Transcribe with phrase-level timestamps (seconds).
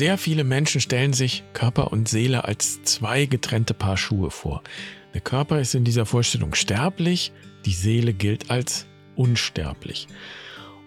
[0.00, 4.62] Sehr viele Menschen stellen sich Körper und Seele als zwei getrennte Paar Schuhe vor.
[5.12, 7.32] Der Körper ist in dieser Vorstellung sterblich,
[7.66, 10.08] die Seele gilt als unsterblich.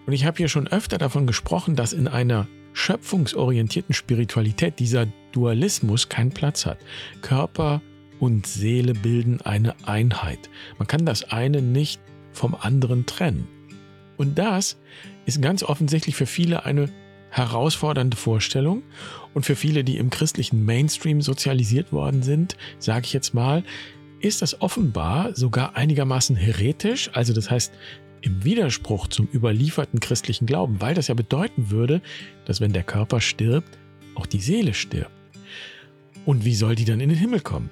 [0.04, 6.08] Und ich habe hier schon öfter davon gesprochen, dass in einer schöpfungsorientierten Spiritualität dieser Dualismus
[6.08, 6.78] keinen Platz hat.
[7.22, 7.82] Körper
[8.18, 10.50] und Seele bilden eine Einheit.
[10.76, 12.00] Man kann das eine nicht
[12.32, 13.46] vom anderen trennen.
[14.16, 14.76] Und das
[15.24, 16.88] ist ganz offensichtlich für viele eine
[17.34, 18.82] herausfordernde Vorstellung.
[19.34, 23.64] Und für viele, die im christlichen Mainstream sozialisiert worden sind, sage ich jetzt mal,
[24.20, 27.74] ist das offenbar sogar einigermaßen heretisch, also das heißt
[28.22, 32.00] im Widerspruch zum überlieferten christlichen Glauben, weil das ja bedeuten würde,
[32.46, 33.76] dass wenn der Körper stirbt,
[34.14, 35.10] auch die Seele stirbt.
[36.24, 37.68] Und wie soll die dann in den Himmel kommen?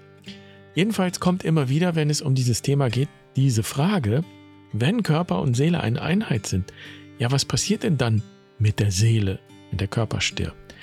[0.74, 4.24] Jedenfalls kommt immer wieder, wenn es um dieses Thema geht, diese Frage,
[4.72, 6.72] wenn Körper und Seele eine Einheit sind,
[7.18, 8.22] ja, was passiert denn dann
[8.58, 9.38] mit der Seele,
[9.72, 10.74] wenn der Körper stirbt?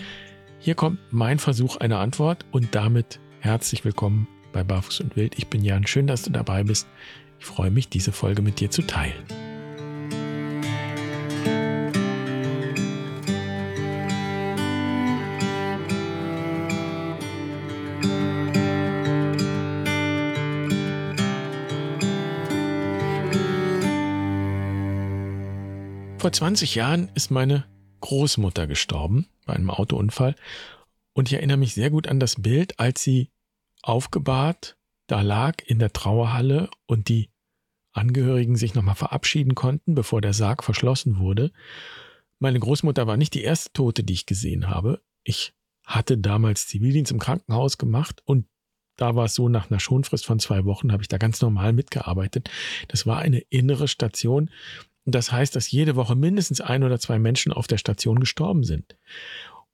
[0.60, 5.38] Hier kommt mein Versuch einer Antwort und damit herzlich willkommen bei Barfuß und Wild.
[5.38, 6.88] Ich bin Jan, schön, dass du dabei bist.
[7.40, 9.14] Ich freue mich, diese Folge mit dir zu teilen.
[26.18, 27.64] Vor 20 Jahren ist meine
[28.00, 30.36] Großmutter gestorben bei einem Autounfall
[31.14, 33.30] und ich erinnere mich sehr gut an das Bild, als sie
[33.82, 34.78] aufgebahrt
[35.10, 37.32] da lag in der Trauerhalle und die
[37.94, 41.52] Angehörigen sich nochmal verabschieden konnten, bevor der Sarg verschlossen wurde.
[42.38, 45.02] Meine Großmutter war nicht die erste Tote, die ich gesehen habe.
[45.24, 48.46] Ich hatte damals Zivildienst im Krankenhaus gemacht und
[48.98, 51.74] da war es so, nach einer Schonfrist von zwei Wochen habe ich da ganz normal
[51.74, 52.52] mitgearbeitet.
[52.90, 54.52] Das war eine innere Station.
[55.12, 58.98] Das heißt, dass jede Woche mindestens ein oder zwei Menschen auf der Station gestorben sind.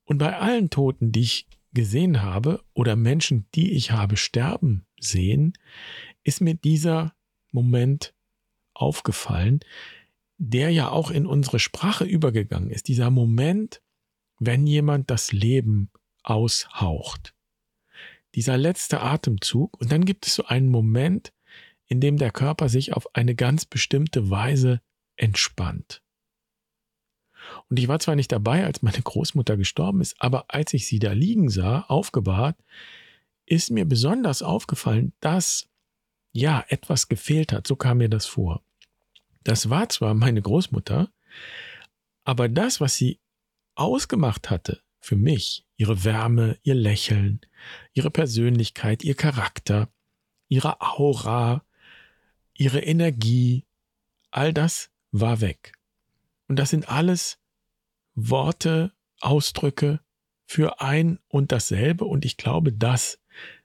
[0.04, 5.54] Und bei allen Toten, die ich gesehen habe oder Menschen, die ich habe sterben sehen,
[6.24, 7.14] ist mir dieser
[7.52, 8.14] Moment
[8.74, 9.60] aufgefallen,
[10.38, 12.88] der ja auch in unsere Sprache übergegangen ist.
[12.88, 13.82] Dieser Moment,
[14.40, 15.90] wenn jemand das Leben
[16.24, 17.34] aushaucht.
[18.36, 19.80] Dieser letzte Atemzug.
[19.80, 21.32] Und dann gibt es so einen Moment,
[21.88, 24.82] in dem der Körper sich auf eine ganz bestimmte Weise
[25.18, 26.02] entspannt.
[27.70, 31.00] Und ich war zwar nicht dabei, als meine Großmutter gestorben ist, aber als ich sie
[31.00, 32.58] da liegen sah, aufgebahrt,
[33.46, 35.70] ist mir besonders aufgefallen, dass
[36.32, 37.68] ja etwas gefehlt hat.
[37.68, 38.64] So kam mir das vor.
[39.44, 41.12] Das war zwar meine Großmutter,
[42.24, 43.20] aber das, was sie
[43.76, 47.42] ausgemacht hatte für mich, ihre Wärme, ihr Lächeln,
[47.94, 49.90] ihre Persönlichkeit, ihr Charakter,
[50.48, 51.64] ihre Aura,
[52.54, 53.66] ihre Energie,
[54.32, 54.90] all das
[55.20, 55.74] war weg.
[56.48, 57.40] Und das sind alles
[58.16, 60.02] Worte, Ausdrücke
[60.46, 62.06] für ein und dasselbe.
[62.06, 63.20] Und ich glaube, das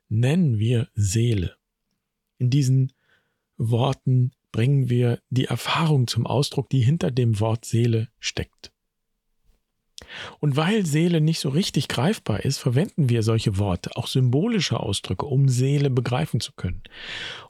[0.08, 1.56] nennen wir Seele.
[2.38, 2.92] In diesen
[3.56, 8.72] Worten bringen wir die Erfahrung zum Ausdruck, die hinter dem Wort Seele steckt.
[10.40, 15.26] Und weil Seele nicht so richtig greifbar ist, verwenden wir solche Worte, auch symbolische Ausdrücke,
[15.26, 16.82] um Seele begreifen zu können.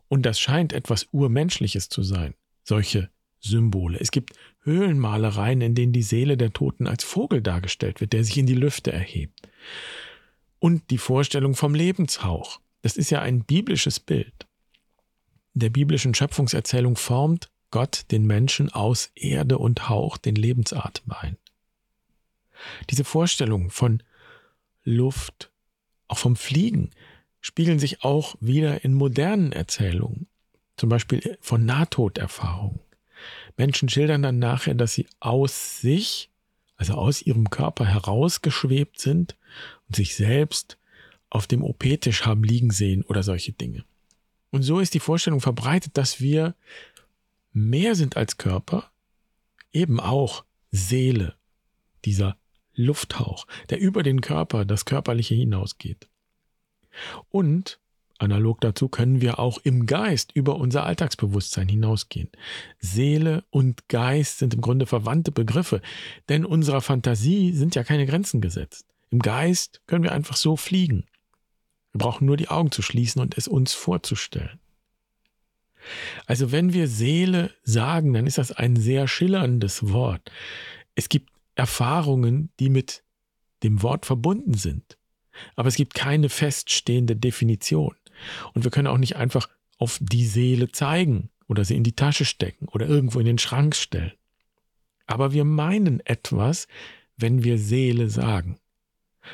[0.08, 2.34] Und das scheint etwas Urmenschliches zu sein,
[2.64, 3.08] solche
[3.40, 3.98] Symbole.
[3.98, 8.36] Es gibt Höhlenmalereien, in denen die Seele der Toten als Vogel dargestellt wird, der sich
[8.38, 9.48] in die Lüfte erhebt.
[10.58, 12.60] Und die Vorstellung vom Lebenshauch.
[12.82, 14.46] Das ist ja ein biblisches Bild.
[15.54, 21.36] In der biblischen Schöpfungserzählung formt Gott den Menschen aus Erde und Hauch den Lebensatem ein.
[22.90, 24.02] Diese Vorstellung von
[24.84, 25.50] Luft,
[26.08, 26.90] auch vom Fliegen,
[27.40, 30.26] spiegeln sich auch wieder in modernen Erzählungen,
[30.76, 32.80] zum Beispiel von Nahtoderfahrungen.
[33.60, 36.30] Menschen schildern dann nachher, dass sie aus sich,
[36.76, 39.36] also aus ihrem Körper herausgeschwebt sind
[39.86, 40.78] und sich selbst
[41.28, 43.84] auf dem OP-Tisch haben liegen sehen oder solche Dinge.
[44.50, 46.54] Und so ist die Vorstellung verbreitet, dass wir
[47.52, 48.90] mehr sind als Körper,
[49.74, 51.34] eben auch Seele,
[52.06, 52.38] dieser
[52.74, 56.08] Lufthauch, der über den Körper, das Körperliche hinausgeht.
[57.28, 57.78] Und
[58.20, 62.28] Analog dazu können wir auch im Geist über unser Alltagsbewusstsein hinausgehen.
[62.78, 65.80] Seele und Geist sind im Grunde verwandte Begriffe,
[66.28, 68.86] denn unserer Fantasie sind ja keine Grenzen gesetzt.
[69.10, 71.06] Im Geist können wir einfach so fliegen.
[71.92, 74.60] Wir brauchen nur die Augen zu schließen und es uns vorzustellen.
[76.26, 80.30] Also wenn wir Seele sagen, dann ist das ein sehr schillerndes Wort.
[80.94, 83.02] Es gibt Erfahrungen, die mit
[83.62, 84.98] dem Wort verbunden sind.
[85.56, 87.94] Aber es gibt keine feststehende Definition.
[88.54, 92.24] Und wir können auch nicht einfach auf die Seele zeigen oder sie in die Tasche
[92.24, 94.12] stecken oder irgendwo in den Schrank stellen.
[95.06, 96.68] Aber wir meinen etwas,
[97.16, 98.58] wenn wir Seele sagen.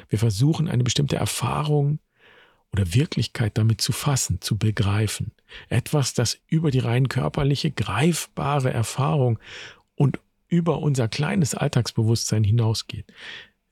[0.09, 1.99] Wir versuchen eine bestimmte Erfahrung
[2.73, 5.33] oder Wirklichkeit damit zu fassen, zu begreifen.
[5.69, 9.39] Etwas, das über die rein körperliche, greifbare Erfahrung
[9.95, 10.19] und
[10.49, 13.07] über unser kleines Alltagsbewusstsein hinausgeht.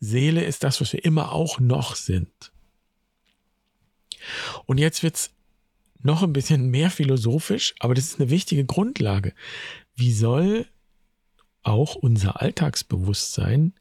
[0.00, 2.52] Seele ist das, was wir immer auch noch sind.
[4.66, 5.30] Und jetzt wird's
[6.02, 9.32] noch ein bisschen mehr philosophisch, aber das ist eine wichtige Grundlage.
[9.94, 10.66] Wie soll
[11.62, 13.72] auch unser Alltagsbewusstsein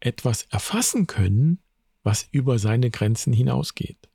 [0.00, 1.58] etwas erfassen können,
[2.02, 4.08] was über seine Grenzen hinausgeht?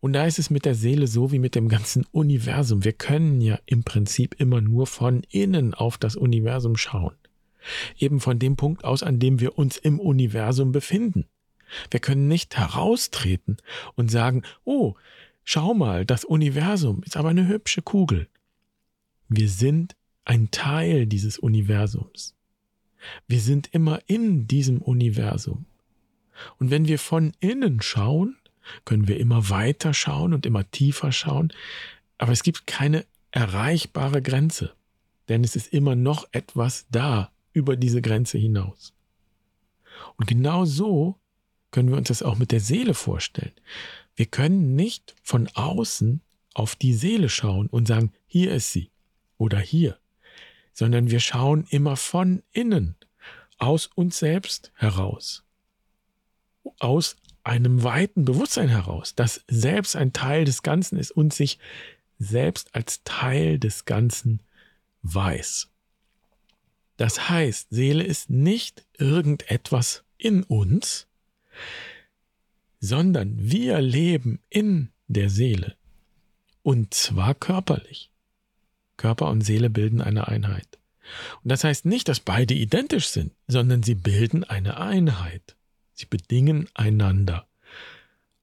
[0.00, 2.84] Und da ist es mit der Seele so wie mit dem ganzen Universum.
[2.84, 7.16] Wir können ja im Prinzip immer nur von innen auf das Universum schauen.
[7.98, 11.26] Eben von dem Punkt aus, an dem wir uns im Universum befinden.
[11.90, 13.56] Wir können nicht heraustreten
[13.94, 14.94] und sagen, oh,
[15.44, 18.28] schau mal, das Universum ist aber eine hübsche Kugel.
[19.28, 22.34] Wir sind ein Teil dieses Universums.
[23.26, 25.66] Wir sind immer in diesem Universum.
[26.58, 28.36] Und wenn wir von innen schauen,
[28.84, 31.52] können wir immer weiter schauen und immer tiefer schauen,
[32.18, 34.74] aber es gibt keine erreichbare Grenze,
[35.28, 38.94] denn es ist immer noch etwas da über diese Grenze hinaus.
[40.16, 41.18] Und genau so
[41.74, 43.50] können wir uns das auch mit der Seele vorstellen.
[44.14, 46.20] Wir können nicht von außen
[46.54, 48.92] auf die Seele schauen und sagen, hier ist sie
[49.38, 49.98] oder hier,
[50.72, 52.94] sondern wir schauen immer von innen,
[53.58, 55.42] aus uns selbst heraus,
[56.78, 61.58] aus einem weiten Bewusstsein heraus, das selbst ein Teil des Ganzen ist und sich
[62.20, 64.44] selbst als Teil des Ganzen
[65.02, 65.70] weiß.
[66.98, 71.08] Das heißt, Seele ist nicht irgendetwas in uns,
[72.80, 75.76] sondern wir leben in der Seele.
[76.62, 78.10] Und zwar körperlich.
[78.96, 80.78] Körper und Seele bilden eine Einheit.
[81.42, 85.56] Und das heißt nicht, dass beide identisch sind, sondern sie bilden eine Einheit.
[85.92, 87.46] Sie bedingen einander.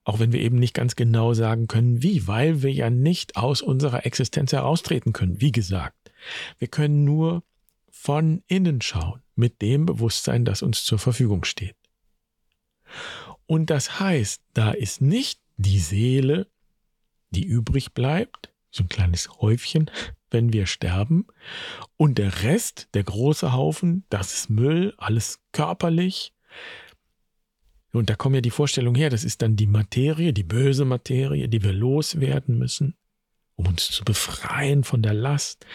[0.04, 3.62] Auch wenn wir eben nicht ganz genau sagen können, wie, weil wir ja nicht aus
[3.62, 5.40] unserer Existenz heraustreten können.
[5.40, 6.12] Wie gesagt,
[6.58, 7.44] wir können nur
[7.90, 11.76] von innen schauen, mit dem Bewusstsein, das uns zur Verfügung steht.
[13.46, 16.46] Und das heißt, da ist nicht die Seele,
[17.30, 19.90] die übrig bleibt, so ein kleines Häufchen,
[20.30, 21.26] wenn wir sterben,
[21.96, 26.32] und der Rest, der große Haufen, das ist Müll, alles körperlich,
[27.92, 31.48] und da kommen ja die Vorstellungen her, das ist dann die Materie, die böse Materie,
[31.48, 32.96] die wir loswerden müssen,
[33.54, 35.66] um uns zu befreien von der Last.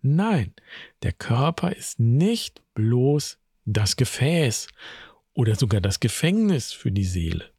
[0.00, 0.54] Nein,
[1.02, 4.68] der Körper ist nicht bloß das Gefäß
[5.34, 7.50] oder sogar das Gefängnis für die Seele,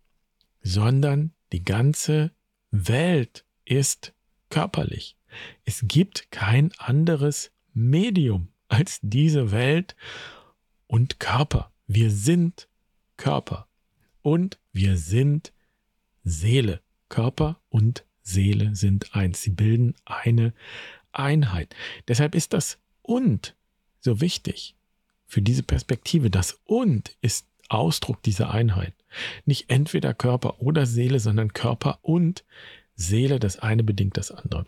[0.62, 2.32] sondern die ganze
[2.72, 4.14] Welt ist
[4.50, 5.18] körperlich.
[5.66, 9.96] Es gibt kein anderes Medium als diese Welt
[10.88, 11.72] und Körper.
[11.88, 12.68] Wir sind
[13.18, 13.68] Körper
[14.22, 15.54] und wir sind
[16.24, 16.82] Seele.
[17.10, 19.42] Körper und Seele sind eins.
[19.42, 20.54] Sie bilden eine
[21.12, 21.76] Einheit.
[22.08, 23.56] Deshalb ist das und
[24.00, 24.76] so wichtig
[25.28, 26.30] für diese Perspektive.
[26.30, 28.94] Das und ist Ausdruck dieser Einheit.
[29.46, 32.44] Nicht entweder Körper oder Seele, sondern Körper und
[32.96, 33.40] Seele.
[33.40, 34.66] Das eine bedingt das andere.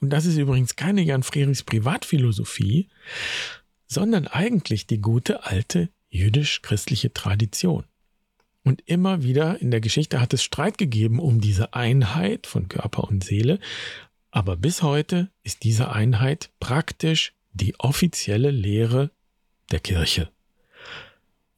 [0.00, 2.88] Und das ist übrigens keine Jan Frerichs Privatphilosophie,
[3.86, 7.84] sondern eigentlich die gute alte jüdisch-christliche Tradition.
[8.64, 13.04] Und immer wieder in der Geschichte hat es Streit gegeben um diese Einheit von Körper
[13.04, 13.58] und Seele.
[14.30, 19.10] Aber bis heute ist diese Einheit praktisch die offizielle Lehre
[19.70, 20.30] der Kirche.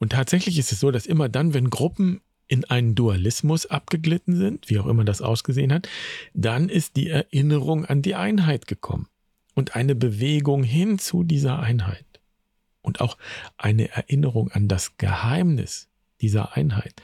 [0.05, 4.69] Und tatsächlich ist es so, dass immer dann, wenn Gruppen in einen Dualismus abgeglitten sind,
[4.69, 5.89] wie auch immer das ausgesehen hat,
[6.35, 9.07] dann ist die Erinnerung an die Einheit gekommen
[9.55, 12.05] und eine Bewegung hin zu dieser Einheit
[12.83, 13.17] und auch
[13.57, 15.87] eine Erinnerung an das Geheimnis
[16.21, 17.01] dieser Einheit.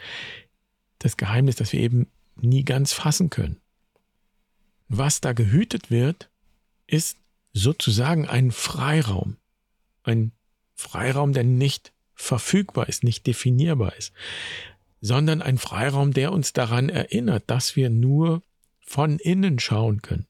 [0.99, 2.05] Das Geheimnis, das wir eben
[2.35, 3.57] nie ganz fassen können.
[4.89, 6.29] Was da gehütet wird,
[6.85, 7.17] ist
[7.51, 9.37] sozusagen ein Freiraum.
[10.03, 10.33] Ein
[10.75, 14.13] Freiraum, der nicht verfügbar ist, nicht definierbar ist,
[15.01, 18.43] sondern ein Freiraum, der uns daran erinnert, dass wir nur
[18.79, 20.27] von innen schauen können.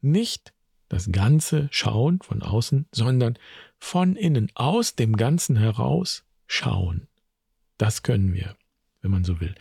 [0.00, 0.52] Nicht
[0.88, 3.38] das Ganze schauen von außen, sondern
[3.78, 7.08] von innen, aus dem Ganzen heraus schauen.
[7.78, 8.56] Das können wir,
[9.02, 9.54] wenn man so will.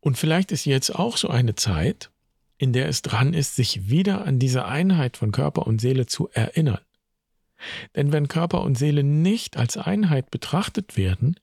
[0.00, 2.10] Und vielleicht ist jetzt auch so eine Zeit,
[2.58, 6.30] in der es dran ist, sich wieder an diese Einheit von Körper und Seele zu
[6.30, 6.80] erinnern.
[7.94, 11.40] Denn wenn Körper und Seele nicht als Einheit betrachtet werden,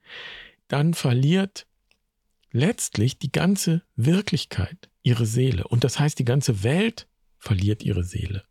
[0.67, 1.67] dann verliert
[2.51, 5.67] letztlich die ganze Wirklichkeit ihre Seele.
[5.67, 8.43] Und das heißt, die ganze Welt verliert ihre Seele.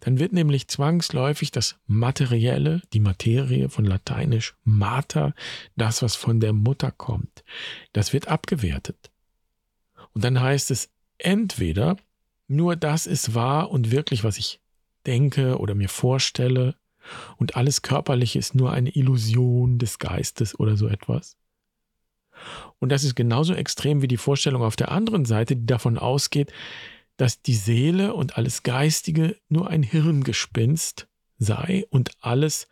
[0.00, 5.34] Dann wird nämlich zwangsläufig das Materielle, die Materie von Lateinisch Mater,
[5.76, 7.44] das, was von der Mutter kommt,
[7.92, 9.10] das wird abgewertet.
[10.12, 11.96] Und dann heißt es entweder,
[12.46, 14.60] nur das ist wahr und wirklich, was ich
[15.06, 16.76] denke oder mir vorstelle,
[17.38, 21.36] und alles Körperliche ist nur eine Illusion des Geistes oder so etwas.
[22.78, 26.52] Und das ist genauso extrem wie die Vorstellung auf der anderen Seite, die davon ausgeht,
[27.16, 31.06] dass die Seele und alles Geistige nur ein Hirngespinst
[31.38, 32.68] sei und alles,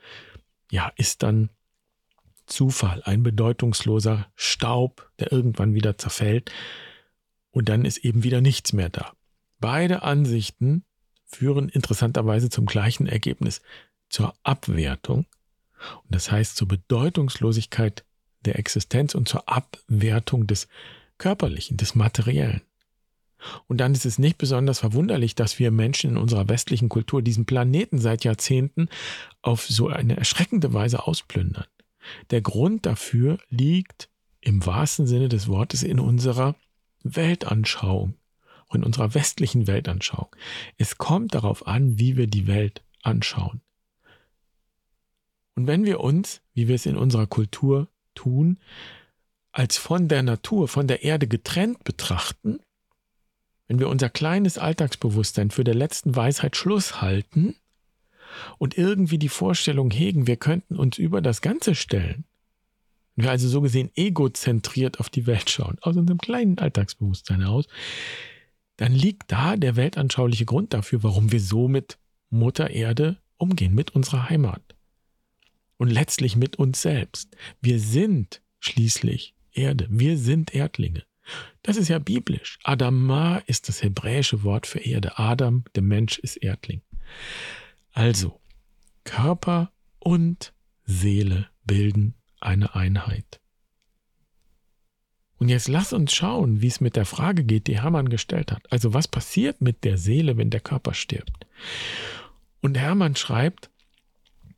[0.71, 1.51] ja, ist dann
[2.47, 6.51] Zufall, ein bedeutungsloser Staub, der irgendwann wieder zerfällt
[7.51, 9.13] und dann ist eben wieder nichts mehr da.
[9.61, 10.85] Beide Ansichten
[11.29, 13.61] führen interessanterweise zum gleichen Ergebnis,
[14.09, 15.27] zur Abwertung.
[16.05, 18.05] Und das heißt zur Bedeutungslosigkeit
[18.45, 20.69] der Existenz und zur Abwertung des
[21.19, 22.63] Körperlichen, des Materiellen.
[23.69, 27.45] Und dann ist es nicht besonders verwunderlich, dass wir Menschen in unserer westlichen Kultur diesen
[27.45, 28.89] Planeten seit Jahrzehnten
[29.43, 31.67] auf so eine erschreckende Weise ausplündern.
[32.31, 34.09] Der Grund dafür liegt
[34.41, 36.57] im wahrsten Sinne des Wortes in unserer
[37.05, 38.15] Weltanschauung,
[38.75, 40.35] in unserer westlichen Weltanschauung.
[40.77, 43.61] Es kommt darauf an, wie wir die Welt anschauen.
[45.55, 48.59] Und wenn wir uns, wie wir es in unserer Kultur tun,
[49.53, 52.61] als von der Natur, von der Erde getrennt betrachten,
[53.67, 57.57] wenn wir unser kleines Alltagsbewusstsein für der letzten Weisheit Schluss halten
[58.59, 62.25] und irgendwie die Vorstellung hegen, wir könnten uns über das Ganze stellen,
[63.17, 67.67] wenn wir also so gesehen egozentriert auf die Welt schauen, aus unserem kleinen Alltagsbewusstsein heraus,
[68.79, 71.99] dann liegt da der weltanschauliche Grund dafür, warum wir so mit
[72.31, 74.63] Mutter Erde umgehen, mit unserer Heimat.
[75.77, 77.37] Und letztlich mit uns selbst.
[77.61, 79.89] Wir sind schließlich Erde.
[79.91, 81.05] Wir sind Erdlinge.
[81.63, 82.59] Das ist ja biblisch.
[82.63, 85.19] Adama ist das hebräische Wort für Erde.
[85.19, 86.83] Adam, der Mensch, ist Erdling.
[87.93, 88.41] Also,
[89.03, 90.53] Körper und
[90.85, 93.41] Seele bilden eine Einheit.
[95.39, 98.71] Und jetzt lass uns schauen, wie es mit der Frage geht, die Hermann gestellt hat.
[98.73, 101.47] Also was passiert mit der Seele, wenn der Körper stirbt?
[102.61, 103.71] Und Hermann schreibt,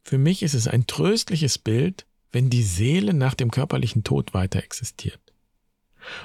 [0.03, 4.63] für mich ist es ein tröstliches Bild, wenn die Seele nach dem körperlichen Tod weiter
[4.63, 5.21] existiert.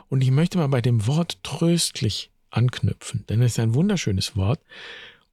[0.08, 4.62] Und ich möchte mal bei dem Wort tröstlich anknüpfen, denn es ist ein wunderschönes Wort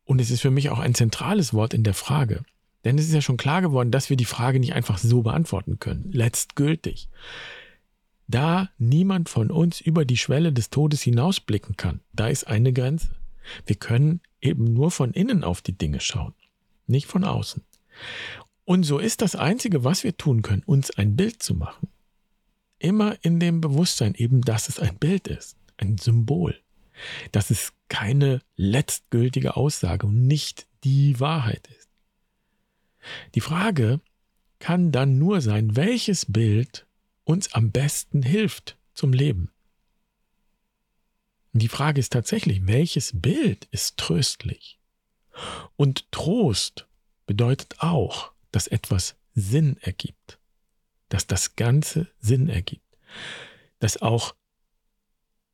[0.04, 2.42] und es ist für mich auch ein zentrales Wort in der Frage.
[2.84, 5.78] Denn es ist ja schon klar geworden, dass wir die Frage nicht einfach so beantworten
[5.78, 7.08] können, letztgültig.
[8.28, 13.14] Da niemand von uns über die Schwelle des Todes hinausblicken kann, da ist eine Grenze.
[13.66, 16.34] Wir können eben nur von innen auf die Dinge schauen,
[16.86, 17.62] nicht von außen.
[18.64, 21.88] Und so ist das Einzige, was wir tun können, uns ein Bild zu machen
[22.82, 26.58] immer in dem Bewusstsein eben, dass es ein Bild ist, ein Symbol,
[27.30, 31.88] dass es keine letztgültige Aussage und nicht die Wahrheit ist.
[33.34, 34.00] Die Frage
[34.58, 36.86] kann dann nur sein, welches Bild
[37.24, 39.50] uns am besten hilft zum Leben.
[41.52, 44.78] Die Frage ist tatsächlich, welches Bild ist tröstlich?
[45.76, 46.88] Und Trost
[47.26, 50.38] bedeutet auch, dass etwas Sinn ergibt
[51.12, 52.98] dass das Ganze Sinn ergibt,
[53.80, 54.34] dass auch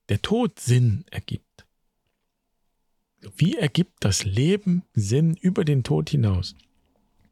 [0.08, 1.66] der Tod Sinn ergibt.
[3.36, 6.54] Wie ergibt das Leben Sinn über den Tod hinaus?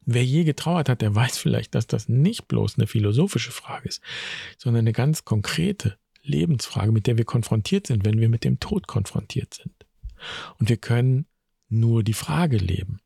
[0.07, 4.01] Wer je getrauert hat, der weiß vielleicht, dass das nicht bloß eine philosophische Frage ist,
[4.57, 8.87] sondern eine ganz konkrete Lebensfrage, mit der wir konfrontiert sind, wenn wir mit dem Tod
[8.87, 9.75] konfrontiert sind.
[10.59, 11.27] Und wir können
[11.69, 13.01] nur die Frage leben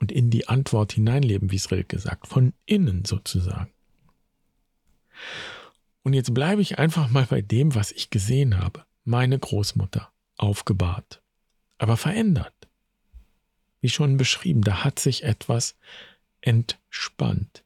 [0.00, 3.70] und in die Antwort hineinleben, wie es Rilke sagt, von innen sozusagen.
[6.02, 8.84] Und jetzt bleibe ich einfach mal bei dem, was ich gesehen habe.
[9.04, 11.22] Meine Großmutter, aufgebahrt,
[11.76, 12.54] aber verändert.
[13.80, 15.76] Wie schon beschrieben, da hat sich etwas
[16.40, 17.64] entspannt.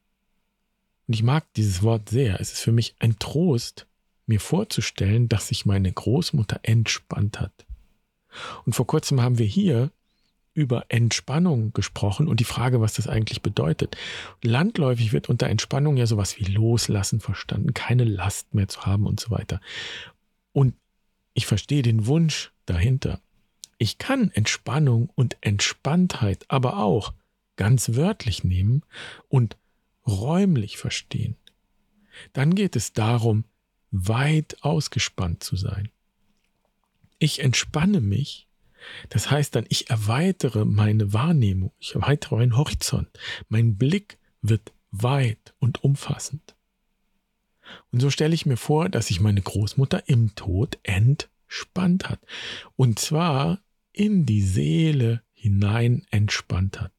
[1.06, 2.40] Und ich mag dieses Wort sehr.
[2.40, 3.86] Es ist für mich ein Trost,
[4.26, 7.66] mir vorzustellen, dass sich meine Großmutter entspannt hat.
[8.64, 9.90] Und vor kurzem haben wir hier
[10.54, 13.96] über Entspannung gesprochen und die Frage, was das eigentlich bedeutet.
[14.42, 19.18] Landläufig wird unter Entspannung ja sowas wie Loslassen verstanden, keine Last mehr zu haben und
[19.18, 19.60] so weiter.
[20.52, 20.74] Und
[21.34, 23.20] ich verstehe den Wunsch dahinter.
[23.78, 27.14] Ich kann Entspannung und Entspanntheit aber auch
[27.56, 28.82] ganz wörtlich nehmen
[29.28, 29.56] und
[30.06, 31.36] räumlich verstehen.
[32.32, 33.44] Dann geht es darum,
[33.90, 35.90] weit ausgespannt zu sein.
[37.18, 38.48] Ich entspanne mich
[39.08, 43.08] das heißt dann, ich erweitere meine Wahrnehmung, ich erweitere meinen Horizont.
[43.48, 46.54] Mein Blick wird weit und umfassend.
[47.90, 52.20] Und so stelle ich mir vor, dass sich meine Großmutter im Tod entspannt hat.
[52.76, 53.60] Und zwar
[53.92, 56.92] in die Seele hinein entspannt hat,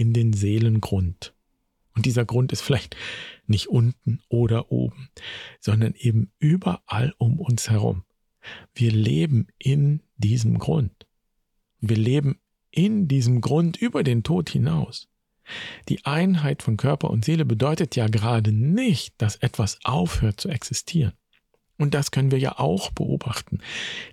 [0.00, 1.34] in den Seelengrund.
[1.94, 2.96] Und dieser Grund ist vielleicht
[3.46, 5.10] nicht unten oder oben,
[5.60, 8.04] sondern eben überall um uns herum.
[8.74, 11.06] Wir leben in diesem Grund.
[11.80, 12.38] Wir leben
[12.70, 15.08] in diesem Grund über den Tod hinaus.
[15.90, 21.12] Die Einheit von Körper und Seele bedeutet ja gerade nicht, dass etwas aufhört zu existieren.
[21.76, 23.58] Und das können wir ja auch beobachten.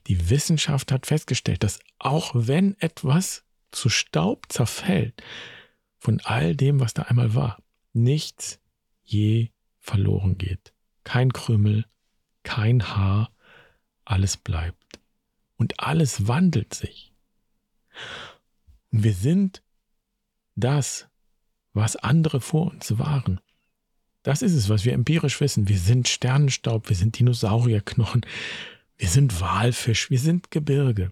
[0.07, 5.21] Die Wissenschaft hat festgestellt, dass auch wenn etwas zu Staub zerfällt,
[5.99, 7.61] von all dem, was da einmal war,
[7.93, 8.59] nichts
[9.03, 9.49] je
[9.79, 10.73] verloren geht.
[11.03, 11.85] Kein Krümmel,
[12.43, 13.31] kein Haar,
[14.05, 14.99] alles bleibt.
[15.55, 17.13] Und alles wandelt sich.
[18.91, 19.63] Und wir sind
[20.55, 21.07] das,
[21.73, 23.39] was andere vor uns waren.
[24.23, 25.69] Das ist es, was wir empirisch wissen.
[25.69, 28.25] Wir sind Sternenstaub, wir sind Dinosaurierknochen,
[28.97, 31.11] wir sind Walfisch, wir sind Gebirge.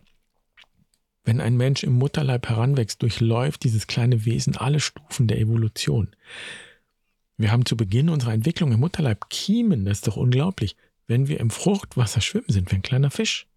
[1.25, 6.15] Wenn ein Mensch im Mutterleib heranwächst, durchläuft dieses kleine Wesen alle Stufen der Evolution.
[7.37, 10.77] Wir haben zu Beginn unserer Entwicklung im Mutterleib Kiemen, das ist doch unglaublich,
[11.07, 13.47] wenn wir im Fruchtwasser schwimmen, sind wir ein kleiner Fisch.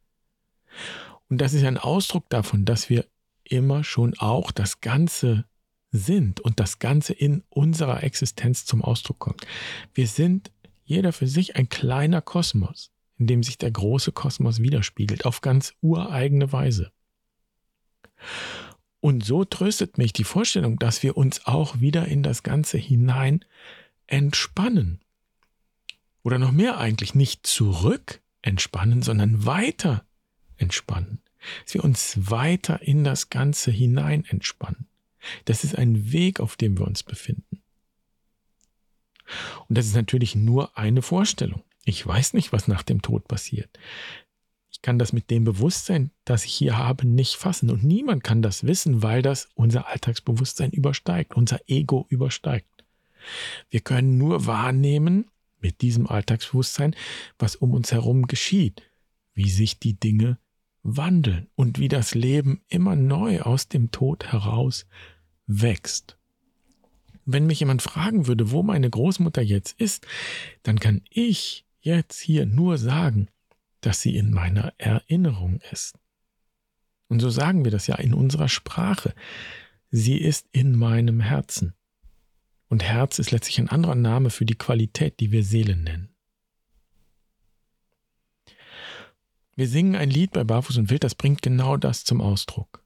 [1.29, 3.07] Und das ist ein Ausdruck davon, dass wir
[3.45, 5.45] immer schon auch das Ganze
[5.91, 9.47] sind und das Ganze in unserer Existenz zum Ausdruck kommt.
[9.95, 10.51] Wir sind
[10.85, 15.75] jeder für sich ein kleiner Kosmos, in dem sich der große Kosmos widerspiegelt, auf ganz
[15.81, 16.93] ureigene Weise.
[19.01, 23.45] Und so tröstet mich die Vorstellung, dass wir uns auch wieder in das Ganze hinein
[24.07, 25.01] entspannen.
[26.23, 30.05] Oder noch mehr eigentlich, nicht zurück entspannen, sondern weiter
[30.57, 31.21] entspannen.
[31.65, 34.89] Dass wir uns weiter in das Ganze hinein entspannen.
[35.45, 37.63] Das ist ein Weg, auf dem wir uns befinden.
[39.69, 41.63] Und das ist natürlich nur eine Vorstellung.
[41.85, 43.79] Ich weiß nicht, was nach dem Tod passiert.
[44.79, 47.69] Ich kann das mit dem Bewusstsein, das ich hier habe, nicht fassen.
[47.69, 52.69] Und niemand kann das wissen, weil das unser Alltagsbewusstsein übersteigt, unser Ego übersteigt.
[53.71, 55.27] Wir können nur wahrnehmen
[55.61, 56.95] mit diesem Alltagsbewusstsein,
[57.41, 58.83] was um uns herum geschieht,
[59.35, 60.39] wie sich die Dinge
[60.85, 64.87] wandeln und wie das Leben immer neu aus dem Tod heraus
[65.49, 66.17] wächst.
[67.25, 70.07] Wenn mich jemand fragen würde, wo meine Großmutter jetzt ist,
[70.63, 73.29] dann kann ich jetzt hier nur sagen,
[73.81, 75.99] dass sie in meiner Erinnerung ist.
[77.09, 79.15] Und so sagen wir das ja in unserer Sprache.
[79.91, 81.75] Sie ist in meinem Herzen.
[82.69, 86.15] Und Herz ist letztlich ein anderer Name für die Qualität, die wir Seele nennen.
[89.57, 92.85] Wir singen ein Lied bei Barfuß und Wild, das bringt genau das zum Ausdruck.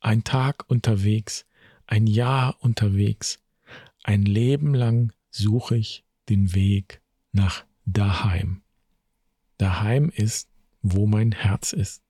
[0.00, 1.44] Ein Tag unterwegs,
[1.86, 3.42] ein Jahr unterwegs,
[4.02, 8.62] ein Leben lang suche ich den Weg nach daheim.
[9.58, 10.48] Daheim ist,
[10.82, 12.02] wo mein Herz ist.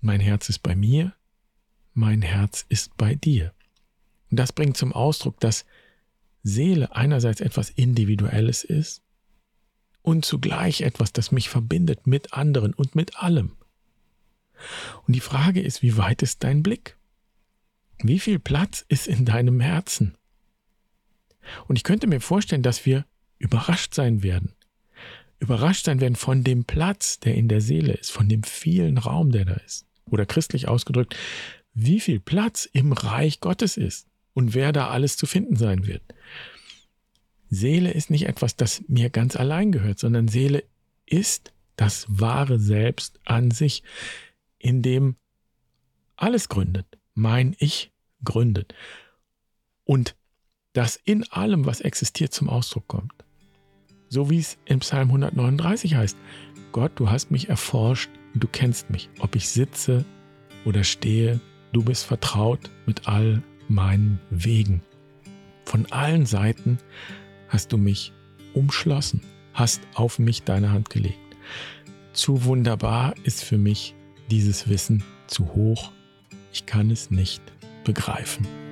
[0.00, 1.14] Mein Herz ist bei mir,
[1.94, 3.52] mein Herz ist bei dir.
[4.30, 5.64] Und das bringt zum Ausdruck, dass
[6.42, 9.02] Seele einerseits etwas Individuelles ist
[10.02, 13.56] und zugleich etwas, das mich verbindet mit anderen und mit allem.
[15.06, 16.96] Und die Frage ist, wie weit ist dein Blick?
[17.98, 20.16] Wie viel Platz ist in deinem Herzen?
[21.66, 23.04] Und ich könnte mir vorstellen, dass wir
[23.38, 24.54] überrascht sein werden.
[25.40, 29.32] Überrascht sein werden von dem Platz, der in der Seele ist, von dem vielen Raum,
[29.32, 29.86] der da ist.
[30.04, 31.16] Oder christlich ausgedrückt,
[31.74, 36.02] wie viel Platz im Reich Gottes ist und wer da alles zu finden sein wird.
[37.48, 40.62] Seele ist nicht etwas, das mir ganz allein gehört, sondern Seele
[41.06, 43.82] ist das wahre Selbst an sich,
[44.58, 45.16] in dem
[46.16, 46.86] alles gründet
[47.20, 47.92] mein Ich
[48.24, 48.74] gründet
[49.84, 50.16] und
[50.72, 53.12] das in allem, was existiert, zum Ausdruck kommt.
[54.12, 56.16] So wie es in Psalm 139 heißt,
[56.72, 60.04] Gott, du hast mich erforscht und du kennst mich, ob ich sitze
[60.64, 61.40] oder stehe,
[61.72, 64.82] du bist vertraut mit all meinen Wegen.
[65.64, 66.78] Von allen Seiten
[67.48, 68.12] hast du mich
[68.52, 69.20] umschlossen,
[69.54, 71.36] hast auf mich deine Hand gelegt.
[72.12, 73.94] Zu wunderbar ist für mich
[74.28, 75.92] dieses Wissen, zu hoch
[76.52, 77.42] ich kann es nicht
[77.84, 78.69] begreifen.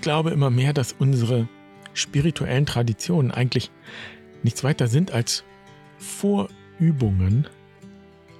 [0.00, 1.46] Ich glaube immer mehr, dass unsere
[1.92, 3.70] spirituellen Traditionen eigentlich
[4.42, 5.44] nichts weiter sind als
[5.98, 7.46] Vorübungen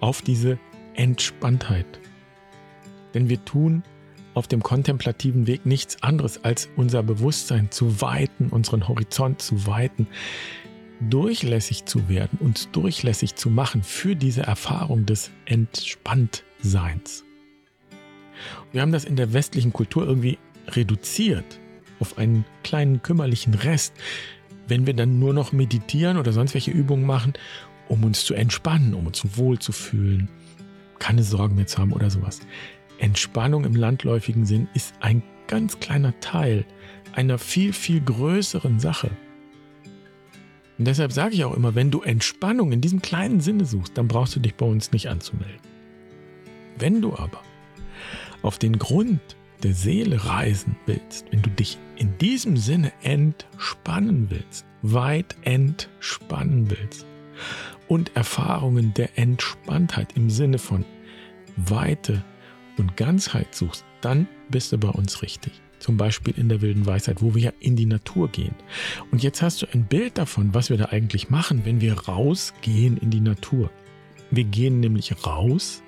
[0.00, 0.58] auf diese
[0.94, 2.00] Entspanntheit.
[3.12, 3.82] Denn wir tun
[4.32, 10.06] auf dem kontemplativen Weg nichts anderes als unser Bewusstsein zu weiten, unseren Horizont zu weiten,
[11.10, 17.22] durchlässig zu werden, uns durchlässig zu machen für diese Erfahrung des Entspanntseins.
[18.72, 20.38] Wir haben das in der westlichen Kultur irgendwie
[20.76, 21.60] reduziert
[21.98, 23.94] auf einen kleinen kümmerlichen Rest,
[24.68, 27.34] wenn wir dann nur noch meditieren oder sonst welche Übungen machen,
[27.88, 30.28] um uns zu entspannen, um uns wohl zu fühlen,
[30.98, 32.40] keine Sorgen mehr zu haben oder sowas.
[32.98, 36.64] Entspannung im landläufigen Sinn ist ein ganz kleiner Teil
[37.12, 39.10] einer viel, viel größeren Sache.
[40.78, 44.08] Und deshalb sage ich auch immer, wenn du Entspannung in diesem kleinen Sinne suchst, dann
[44.08, 45.60] brauchst du dich bei uns nicht anzumelden.
[46.78, 47.42] Wenn du aber
[48.42, 49.20] auf den Grund
[49.62, 57.06] der Seele reisen willst, wenn du dich in diesem Sinne entspannen willst, weit entspannen willst
[57.88, 60.84] und Erfahrungen der Entspanntheit im Sinne von
[61.56, 62.24] Weite
[62.78, 65.60] und Ganzheit suchst, dann bist du bei uns richtig.
[65.78, 68.54] Zum Beispiel in der wilden Weisheit, wo wir ja in die Natur gehen.
[69.10, 72.98] Und jetzt hast du ein Bild davon, was wir da eigentlich machen, wenn wir rausgehen
[72.98, 73.70] in die Natur.
[74.30, 75.82] Wir gehen nämlich raus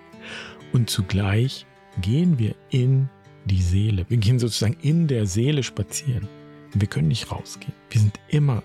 [0.72, 1.66] und zugleich
[2.00, 3.08] gehen wir in
[3.44, 4.06] die Seele.
[4.08, 6.28] Wir gehen sozusagen in der Seele spazieren.
[6.74, 7.74] wir können nicht rausgehen.
[7.90, 8.62] Wir sind immer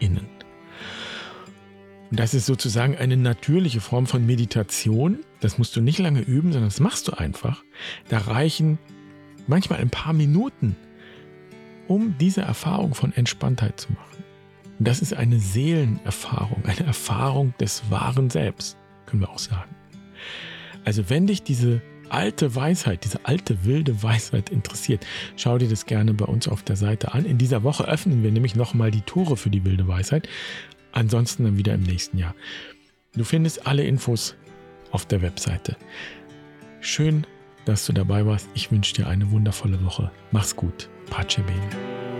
[0.00, 0.28] innen.
[2.10, 5.20] Und das ist sozusagen eine natürliche Form von Meditation.
[5.40, 7.64] Das musst du nicht lange üben, sondern das machst du einfach.
[8.08, 8.78] Da reichen
[9.46, 10.76] manchmal ein paar Minuten,
[11.86, 14.24] um diese Erfahrung von Entspanntheit zu machen.
[14.78, 18.76] Und das ist eine Seelenerfahrung, eine Erfahrung des wahren Selbst,
[19.06, 19.74] können wir auch sagen.
[20.84, 26.14] Also wenn dich diese alte Weisheit, diese alte wilde Weisheit interessiert, schau dir das gerne
[26.14, 27.24] bei uns auf der Seite an.
[27.24, 30.28] In dieser Woche öffnen wir nämlich nochmal die Tore für die wilde Weisheit.
[30.92, 32.34] Ansonsten dann wieder im nächsten Jahr.
[33.14, 34.34] Du findest alle Infos
[34.90, 35.76] auf der Webseite.
[36.80, 37.26] Schön,
[37.64, 38.48] dass du dabei warst.
[38.54, 40.10] Ich wünsche dir eine wundervolle Woche.
[40.30, 40.88] Mach's gut.
[41.10, 42.17] Pace bene.